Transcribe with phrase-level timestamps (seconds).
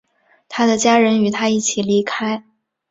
[0.49, 2.43] 他的家人与他一起离开。